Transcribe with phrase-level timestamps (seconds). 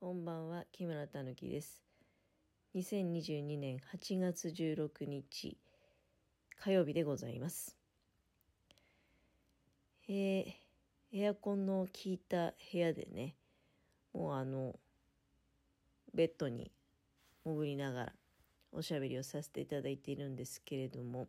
[0.00, 1.82] こんばんは、木村たぬきです。
[2.76, 5.58] 2022年8月16日、
[6.56, 7.76] 火曜日でございます。
[10.08, 10.52] えー
[11.10, 13.34] エアコンの効いた部屋でね、
[14.14, 14.78] もうあの、
[16.14, 16.70] ベッドに
[17.44, 18.12] 潜りながら
[18.70, 21.26] おしゃべりをさせていただいているんですけれども、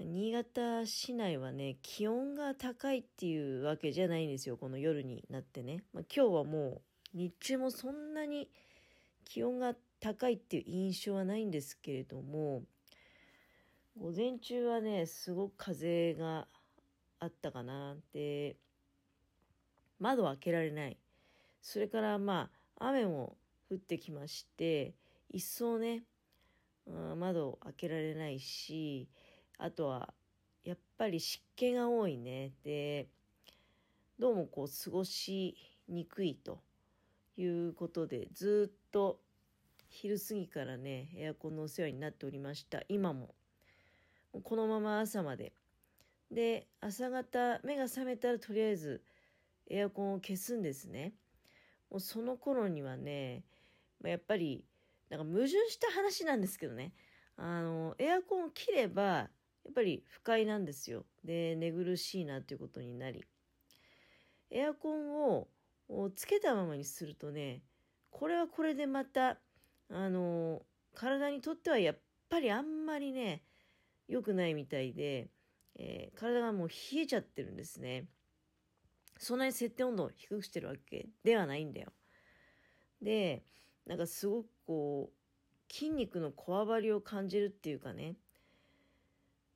[0.00, 5.84] 新潟市内はね、気温が高いっていうわけじゃないんですよ、この夜になってね。
[5.92, 8.48] まあ、今日はもう日中もそんなに
[9.24, 12.62] 気温が高いっていう印象はないんですけれども、
[13.98, 16.46] 午前中はね、すごく風が
[17.18, 17.96] あったかな。
[18.12, 18.56] で、
[19.98, 20.96] 窓を開けられない。
[21.60, 23.36] それからまあ、雨も
[23.70, 24.94] 降ってきまして、
[25.28, 26.04] 一層ね、
[26.86, 29.08] うん窓を開けられないし、
[29.58, 30.14] あとは、
[30.64, 32.52] やっぱり湿気が多いね。
[32.64, 33.08] で、
[34.18, 35.56] どうもこう、過ごし
[35.88, 36.60] にくいと
[37.40, 39.20] いうことで、ずっと
[39.88, 42.82] 昼過ぎからね、エアコンのお世話になっておりました。
[42.88, 43.34] 今も。
[44.44, 45.52] このまま朝まで。
[46.30, 49.02] で、朝方、目が覚めたらとりあえず
[49.68, 51.14] エアコンを消すんですね。
[51.90, 53.44] もうその頃にはね、
[54.00, 54.64] まやっぱり、
[55.08, 56.92] なんか矛盾した話なんですけどね。
[57.36, 59.28] あの、エアコンを切れば、や
[59.70, 61.04] っぱり不快なんですよ。
[61.24, 63.24] で、寝苦しいなということになり。
[64.50, 65.48] エアコンを
[66.14, 67.62] つけたままにするとね、
[68.10, 69.38] これはこれでまた、
[69.90, 70.62] あの、
[70.94, 73.42] 体にとってはやっぱりあんまりね、
[74.08, 75.30] 良くないみたいで、
[75.76, 78.06] えー体がもう冷えちゃってるんですね。
[79.18, 81.92] そんなに設定温度を低くしてるわけではないんだよ。
[83.02, 83.44] で、
[83.86, 88.16] なんかすごくこう、筋肉のこわばりを感じるっていうかね。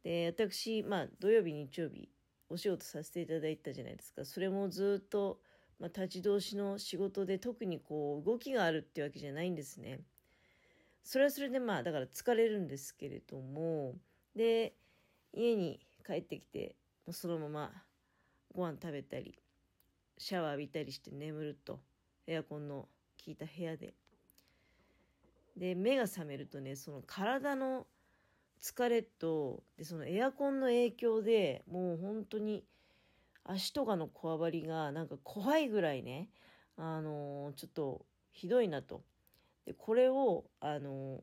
[0.02, 2.10] で、私、まあ土曜日、日曜日、
[2.48, 4.24] お仕事させていただいたじゃないですか。
[4.24, 5.40] それもずっと、
[5.78, 10.00] まあ、立ち通しの仕事で特にこう動きがあるってわけじゃないんですね。
[11.02, 13.94] それはそれでまあだから疲れるんですけれども、
[14.34, 14.74] で、
[15.32, 16.76] 家に帰ってきて、
[17.06, 17.72] もうそのまま
[18.54, 19.38] ご飯食べたり、
[20.16, 21.80] シャワー浴びたりして眠ると、
[22.26, 22.88] エアコンの
[23.24, 23.94] 効いた部屋で。
[25.56, 27.86] で、目が覚めるとね、その体の
[28.62, 32.64] 疲れと、で、そのエアコンの影響でもう本当に
[33.44, 36.28] 足とかのこわばりがなんか怖いぐらいね、
[36.76, 39.02] あのーちょっとひどいなと。
[39.66, 41.22] で、これを、あのー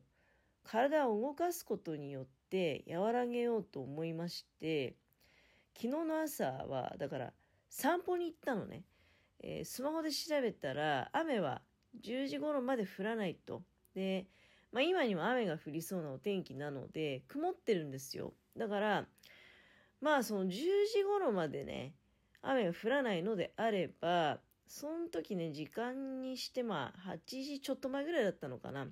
[0.64, 4.94] 体を動かすことによって和らげようと思いまして、
[5.76, 7.32] 昨日の朝は、だから
[7.68, 8.84] 散歩に行ったのね。
[9.40, 11.62] えースマホで調べたら、雨は
[12.00, 13.64] 10時頃まで降らないと。
[13.94, 14.26] で、
[14.70, 18.32] まあ今にも雨が降りそうなお天気なので、曇ってるんですよ。
[18.56, 19.06] だから、
[20.00, 21.94] まあその10時頃までね、
[22.42, 28.88] 雨が降らないのであれば、その時ね、時間にしてまあ8時ちょっと前ぐらいだったのかな。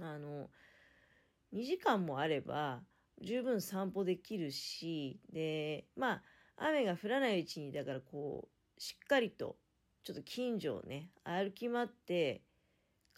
[0.00, 0.50] あの、
[1.52, 2.80] 2時間もあれば
[3.20, 6.22] 十分散歩できるし、で、まあ
[6.56, 9.56] 雨が降らないうちに、だからこう、しっかりと
[10.02, 12.42] ちょっと近所をね、歩き回って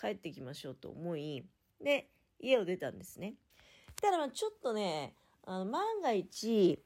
[0.00, 1.44] 帰ってきましょうと思い、
[1.80, 2.10] で、
[2.40, 3.34] 家を出たんですね。
[4.00, 5.14] ただまあちょっとね、
[5.44, 6.82] あの万が一、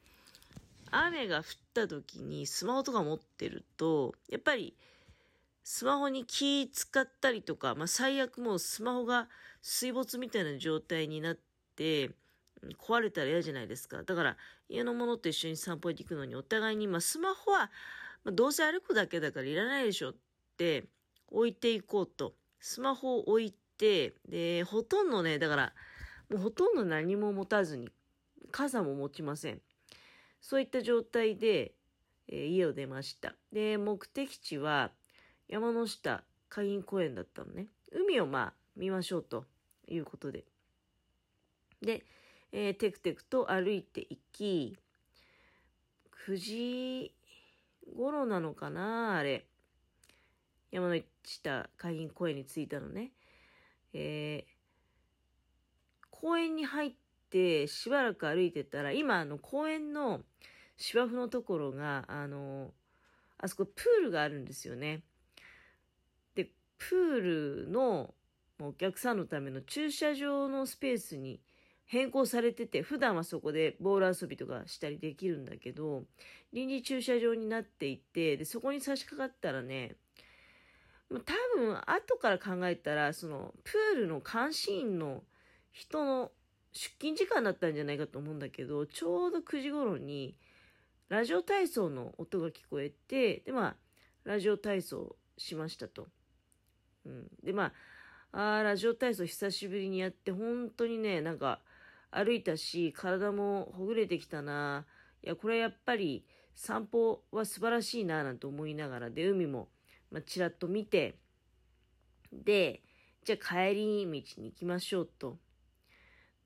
[0.90, 4.74] 雨が降った時にスマホとか持ってると、やっぱり
[5.64, 9.28] スマホに気使ったりとか、まあ最悪もうスマホが
[9.62, 11.38] 水没みたいな状態になっ
[11.74, 12.10] て、
[12.78, 14.02] 壊れたら嫌じゃないですか。
[14.02, 14.36] だから
[14.68, 17.70] 家のものと一緒に散歩に行くのにお互いに、まあスマホは、
[18.24, 20.14] まあ、どうせ歩くだけだからいらないでしょっ
[20.56, 20.84] て
[21.30, 22.34] 置いていこうと。
[22.60, 25.72] スマホを置いて、で、ほとんどね、だから
[26.30, 27.90] もうほとんど何も持たずに、
[28.50, 29.60] 傘も持ちません。
[30.48, 31.74] そういった状態で、
[32.28, 33.34] えー家を出ました。
[33.52, 34.92] で、目的地は
[35.48, 37.66] 山の下海浜公園だったのね。
[37.90, 39.44] 海をまあ見ましょうと
[39.88, 40.44] いうことで。
[41.82, 42.06] で、
[42.52, 44.78] えーテクテクと歩いていき、
[46.28, 47.12] 9時
[47.96, 49.48] 頃なのかなあれ。
[50.70, 53.10] 山の下海浜公園に着いたのね。
[53.92, 54.56] えー
[56.12, 56.94] 公園に入っ
[57.30, 60.22] てしばらく歩いてたら、今、あの、公園の
[60.76, 62.72] 芝生のところが、あの、
[63.38, 65.02] あそこプールがあるんですよね。
[66.34, 68.14] で、プールの
[68.58, 71.40] お客さんのための駐車場のスペースに
[71.84, 76.04] 変更されてて、普段はそこでボール遊びとかしたりできるんだけど、
[76.52, 79.96] 臨時駐車場になっていて、で、そこに差し掛かったらね、
[81.08, 81.18] 多
[81.56, 85.22] 分、後から考えたら、その、プールの監視員の
[85.70, 86.32] 人の
[86.76, 90.36] 出勤時間だったんじゃないかと思うんだけど、ちょうど9時頃に、
[91.08, 93.76] ラジオ体操の音が聞こえて、で、まあ、
[94.24, 96.08] ラジオ体操しましたと。
[97.06, 97.28] うん。
[97.42, 97.72] で、ま
[98.32, 101.60] あ、あラジオ体操久しぶりにやって、本当にね、なんか、
[102.10, 104.84] 歩いたし、体もほぐれてきたな。
[105.22, 109.68] いや、これやっぱり散歩は素晴らしいな、なんて思いながら、で、海も、
[110.10, 111.18] まあ、ちらっと見て、
[112.32, 112.82] で、
[113.24, 115.38] じゃあ帰り道に行きましょうと。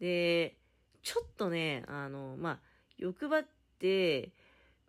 [0.00, 0.56] で、
[1.02, 2.58] ちょっとね、あの、まあ、
[2.99, 3.47] 欲張っ
[3.79, 4.32] て、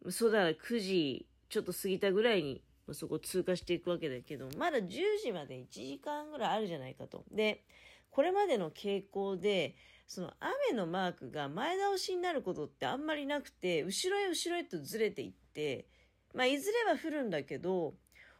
[0.09, 2.61] そうだら9時ちょっと過ぎたぐらいに
[2.93, 4.87] そこ通過していくわけだけど、まだ10
[5.23, 7.23] 時まで1時間ぐらいあるじゃないかと。
[7.31, 7.63] で、
[8.09, 9.75] これまでの傾向で、
[10.07, 15.87] その雨のマークが前倒しになることってあんまりなくて、後ろへ後ろへとずれていって、
[16.33, 17.93] まあ、いずれは降るんだけど、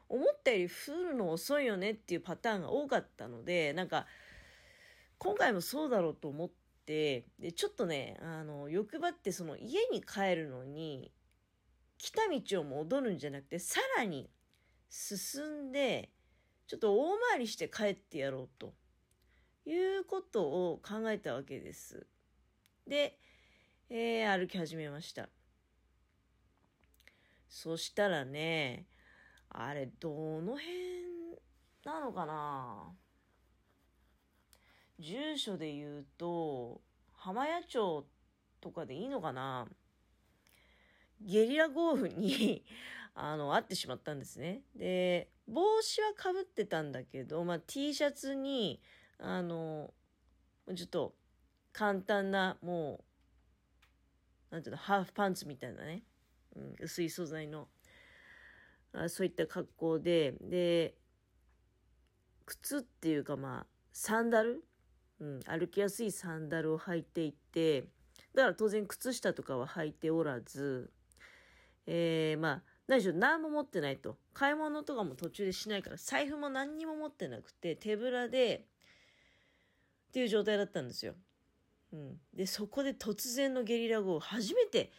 [0.10, 4.08] 思ったより降るの遅いよねっていうパターンが多かったので、なんか、
[5.18, 6.50] 今回もそうだろうと思っ、
[6.86, 7.26] で、
[7.56, 11.12] ちょっとね、あの、欲張ってその家に帰るのに、
[11.98, 14.30] 来た道を戻るんじゃなくて、さらに
[14.90, 16.10] 進んで、
[16.68, 18.74] ちょっと大回りして帰ってやろうと
[19.66, 22.08] いうことを考えたわけです。
[22.88, 23.20] で、
[23.90, 25.30] えー、歩き始めました。
[27.48, 28.88] そしたらね、
[29.50, 30.10] あれ、ど
[30.42, 31.02] の辺
[31.84, 32.96] なのかな？
[35.02, 36.82] 住所で言うと、
[37.14, 38.06] 浜谷町
[38.62, 39.68] とかでいいのかな？
[41.20, 42.64] ゲリラ豪雨に
[43.14, 44.64] あの、会ってしまったんですね。
[44.76, 48.82] で、帽子はかぶってたんだけど、まあ、T シャツに、
[49.18, 49.94] あの、
[50.76, 51.16] ちょっと、
[51.74, 53.04] 簡単な、も
[54.52, 56.04] う、なんていうの、ハーフパンツみたいなね、
[56.56, 57.70] うん、薄い素材の、
[58.94, 60.96] あそういった格好で、で、
[62.46, 64.64] 靴っていうかまあ、サンダル、
[65.22, 67.82] うん、歩きやすいサンダルを履いていて、
[68.34, 70.92] だから当然靴下とかは履いておらず、
[71.86, 74.18] えー、まあ、何しろ何も持ってないと。
[74.34, 78.66] 買い物とかも途中でしないから、財布も何にも持ってなくて、手ぶらで、
[80.10, 81.14] っていう状態だったんですよ。
[81.94, 82.18] うん。
[82.34, 84.92] で、そこで突然のゲリラ豪雨、初めて、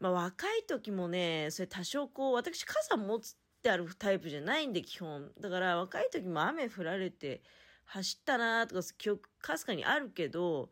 [0.00, 3.20] まあ若い時もね、それ多少こう、私傘持っ
[3.62, 5.30] てあるタイプじゃないんで、基本。
[5.40, 7.40] だから若い時も雨降られて
[7.90, 10.68] 走ったなとか記憶かすかにあるけど、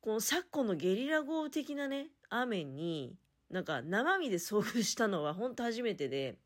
[0.00, 3.14] この昨今のゲリラ豪雨的なね、雨に、
[3.50, 6.38] なんか生身で遭遇したのは本当初めてで、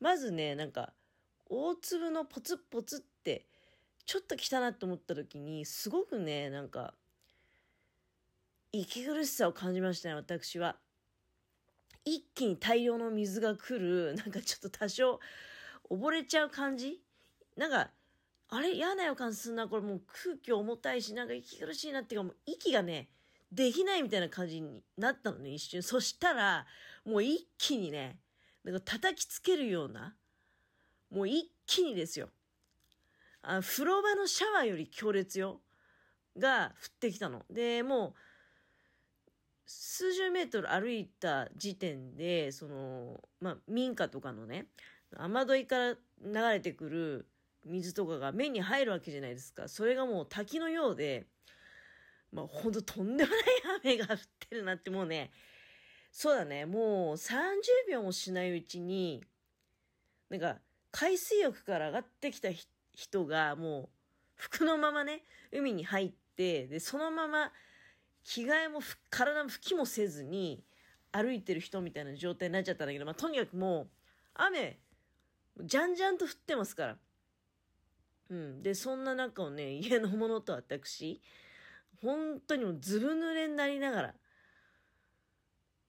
[0.00, 0.94] まずね、なんか
[1.50, 3.46] 大粒のポツポツって、
[4.06, 6.94] ちょっと来たなと思った時に、すごくね、なんか、
[8.72, 10.76] 息苦しさを感じましたね、私は。
[12.06, 15.20] 一気に大量の水が来る、なんかちょっと多少
[15.90, 17.02] 溺れちゃう感じ
[17.60, 17.90] なんか、
[18.48, 23.10] あれ嫌な予感すんな、これもう空気重たいし、なんか息苦しいなっていうか、もう息がね、
[23.52, 25.82] できないみたいな感じになったのね、一瞬。
[25.84, 26.66] そしたら、
[27.04, 28.18] もう一気にね、
[28.64, 30.16] なんか叩きつけるような、
[31.10, 32.30] もう一気にですよ。
[33.42, 35.60] あ風呂場のシャワーより強烈よ。
[36.38, 37.44] が降ってきたの。
[37.50, 38.14] で、もう、
[39.66, 44.68] 数十メートル歩いた時点で、その、まあ、民家とかのね、
[45.16, 47.26] 雨どいから流れてくる
[47.64, 49.68] 水とかが目に入るわけじゃないですか。
[49.68, 51.26] それがもう滝のようで、
[52.32, 53.40] まあ、ほんととんでもない
[53.84, 54.18] 雨が降っ
[54.48, 55.30] てるなってもうね、
[56.12, 57.36] そうだね、もう30
[57.90, 59.22] 秒もしないうちに、
[60.28, 60.58] なんか、
[60.92, 62.48] 海水浴から上がってきた
[62.94, 63.88] 人がもう、
[64.36, 67.52] 服のままね、海に入って、で、そのまま、
[68.24, 70.64] 着替えも体も拭きもせずに、
[71.12, 73.88] 歩いてる人みたいな状態になっちゃったんだけど、まあ、とにかくもう、
[74.34, 74.78] 雨、
[75.60, 76.96] じゃんじゃんと降ってますから。
[78.30, 78.62] うん。
[78.62, 81.20] で、そんな中をね、 家のものと私、
[82.00, 84.14] 本当にもうずぶ濡れになりながら、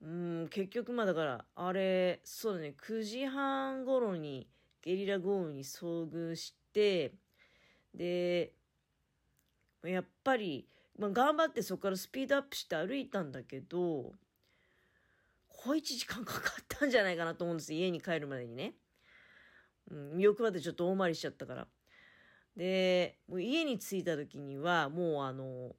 [0.01, 4.49] うん、結局まあだから、あれ、そうだね、9時半頃に
[4.81, 7.13] ゲリラ豪雨に遭遇して、
[7.93, 8.53] で、
[9.83, 10.67] やっぱり、
[10.97, 14.13] まあ、頑張ってそこからスピードアップして歩いたんだけど、
[15.47, 18.73] 小1時間かかったんじゃないかなと思うんです家に帰るまでにね。
[19.89, 21.67] うん、欲張ってちょっと大回りしちゃったから。
[22.55, 25.75] で、もう家に着いた時には、もうあの、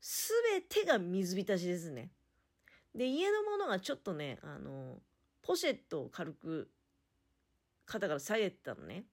[0.00, 2.10] すべてが水浸しですね。
[2.94, 4.98] で、家のものがちょっとね、あの、
[5.42, 6.70] ポシェットを軽く
[7.86, 9.04] 肩から下げてたのね。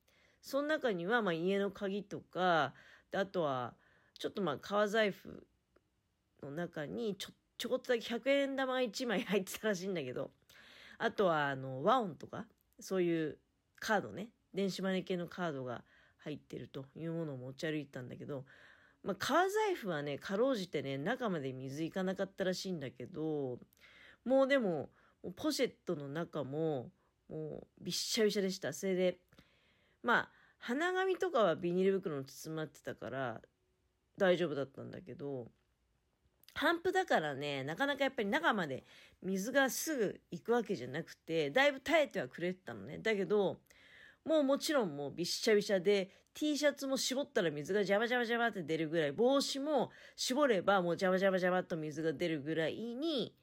[0.42, 2.74] その中には、まあ、家の鍵とか、
[3.14, 3.74] あとは、
[4.20, 5.46] ちょっとまあ、革財布
[6.44, 10.32] の中にちょ、ちょこっとだけ100円玉が1枚入ってたらしいんだけど、
[11.00, 12.46] あとは、あの、和音とか、
[12.80, 13.40] そういう
[13.80, 15.84] カードね、電子マネー系のカードが
[16.28, 18.44] 入ってるというものを持ち歩いたんだけど、
[19.04, 23.60] まあ、革財布はね、かろうじてね、中まで水いかなかったらしいんだけど、
[24.26, 24.90] もうでも、
[25.24, 26.92] もポシェットの中も、
[27.30, 28.74] もうびっしゃびしゃでした。
[28.74, 29.18] それで、
[30.04, 33.42] まあ、花紙とかはビニール袋に包まってたから
[34.18, 35.48] 大丈夫だったんだけど、
[36.54, 38.84] 半布だからね、なかなかやっぱり中まで
[39.22, 42.98] 水がすぐ行くわけじゃなくて、だいぶ耐えてはくれてたのね。
[42.98, 43.60] だけど、
[44.28, 53.34] もうもちろんもうびっしゃびしゃで、T シャツも絞ったら水がジャバジャバジャバって出るぐらい、帽子も絞ればもうジャバジャバジャバっと水が出るぐらいに、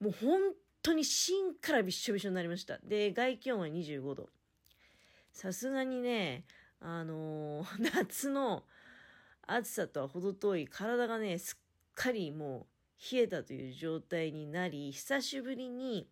[0.00, 0.40] もう本
[0.82, 2.78] 当に芯からびっしょびしょになりました。
[2.82, 4.28] で、外気温は25度。
[5.30, 6.44] さすがにね、
[6.80, 8.64] あのー、 夏の
[9.46, 11.58] 暑さとは程遠い体がね、すっ
[11.94, 12.66] かりも
[13.10, 16.08] う冷えたという状態になり、久しぶりに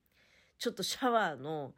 [0.59, 1.75] ちょっとシャワーの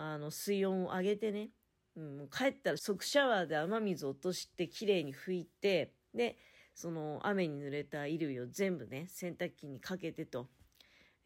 [0.00, 1.50] あの水温を上げてね、
[1.96, 6.36] うん、帰ったら即シャワーで雨水を落としてきれいに拭いて、で、
[6.74, 10.48] その雨に濡れた衣類を全部ね、洗濯機にかけてと、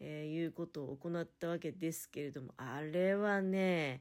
[0.00, 4.00] えー、いうことを行ったわけですけれども、あれはね、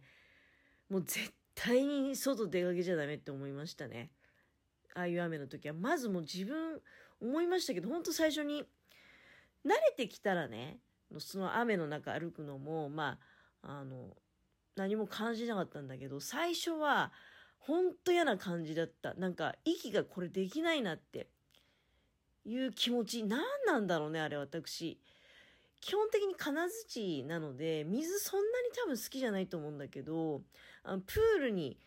[0.89, 4.11] もう絶対に外出かけちゃダメって思いましたね。
[4.93, 5.73] ああいう雨の時は。
[5.73, 6.81] まずもう自分、
[7.19, 8.63] 思いましたけど、ほんと最初に、
[9.65, 10.79] 慣れてきたらね、
[11.19, 13.19] その雨の中歩くのも、ま
[13.61, 14.15] あ、あの、
[14.75, 17.11] 何も感じなかったんだけど、最初は、
[17.59, 19.13] ほんと嫌な感じだった。
[19.13, 21.27] なんか、息がこれできないなって
[22.45, 23.23] いう気持ち。
[23.23, 24.99] 何なんだろうね、あれ私。
[25.79, 30.41] 基本的に金槌なので、水そんなに多分好きじゃないと思うんだけど、
[30.83, 31.79] あのプールに、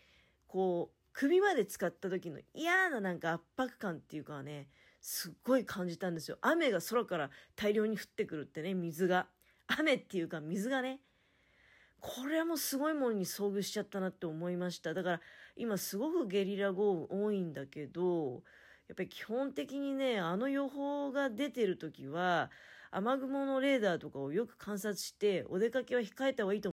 [0.47, 4.67] こう、首まで使った時の嫌ななんか圧迫感っていうかね、
[4.99, 6.37] すっごい感じたんですよ。
[6.41, 9.27] 雨が空から大量に降ってくるってね、水が。
[9.67, 10.99] 雨っていうか水がね。
[12.05, 14.93] これはもうすごいものに遭遇しちゃったなって思いました。
[14.93, 15.21] だから
[15.55, 18.43] 今すごくゲリラ豪雨多いんだけど、
[18.87, 22.51] やっぱり基本的にね、あの予報が出てる時は、
[22.91, 26.63] 雨雲のレーダーとかをよく観察して、お出かけは控えた方がいいと